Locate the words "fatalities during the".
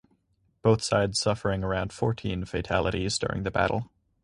2.45-3.51